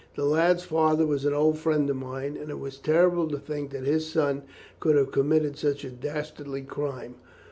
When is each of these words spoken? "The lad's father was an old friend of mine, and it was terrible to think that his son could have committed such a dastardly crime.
"The 0.15 0.25
lad's 0.25 0.63
father 0.63 1.05
was 1.05 1.25
an 1.25 1.33
old 1.35 1.59
friend 1.59 1.87
of 1.87 1.95
mine, 1.95 2.35
and 2.35 2.49
it 2.49 2.57
was 2.57 2.79
terrible 2.79 3.27
to 3.27 3.37
think 3.37 3.69
that 3.69 3.83
his 3.83 4.11
son 4.11 4.41
could 4.79 4.95
have 4.95 5.11
committed 5.11 5.59
such 5.59 5.83
a 5.85 5.91
dastardly 5.91 6.63
crime. 6.63 7.17